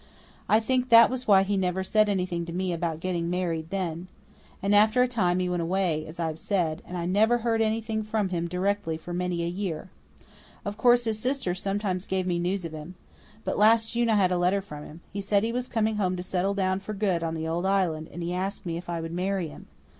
I 0.49 0.59
think 0.59 0.89
that 0.89 1.11
was 1.11 1.27
why 1.27 1.43
he 1.43 1.55
never 1.55 1.83
said 1.83 2.09
anything 2.09 2.43
to 2.47 2.51
me 2.51 2.73
about 2.73 3.01
getting 3.01 3.29
married 3.29 3.69
then. 3.69 4.07
And 4.59 4.73
after 4.75 5.03
a 5.03 5.07
time 5.07 5.37
he 5.37 5.47
went 5.47 5.61
away, 5.61 6.07
as 6.07 6.19
I 6.19 6.25
have 6.25 6.39
said, 6.39 6.81
and 6.87 6.97
I 6.97 7.05
never 7.05 7.37
heard 7.37 7.61
anything 7.61 8.01
from 8.01 8.29
him 8.29 8.47
directly 8.47 8.97
for 8.97 9.13
many 9.13 9.43
a 9.43 9.47
year. 9.47 9.91
Of 10.65 10.75
course, 10.75 11.03
his 11.03 11.19
sister 11.19 11.53
sometimes 11.53 12.07
gave 12.07 12.25
me 12.25 12.39
news 12.39 12.65
of 12.65 12.71
him. 12.71 12.95
But 13.45 13.59
last 13.59 13.91
June 13.93 14.09
I 14.09 14.15
had 14.15 14.31
a 14.31 14.39
letter 14.39 14.59
from 14.59 14.85
him. 14.85 15.01
He 15.13 15.21
said 15.21 15.43
he 15.43 15.53
was 15.53 15.67
coming 15.67 15.97
home 15.97 16.15
to 16.15 16.23
settle 16.23 16.55
down 16.55 16.79
for 16.79 16.95
good 16.95 17.21
on 17.23 17.35
the 17.35 17.47
old 17.47 17.67
Island, 17.67 18.09
and 18.11 18.23
he 18.23 18.33
asked 18.33 18.65
me 18.65 18.77
if 18.77 18.89
I 18.89 19.01
would 19.01 19.13
marry 19.13 19.49
him. 19.49 19.67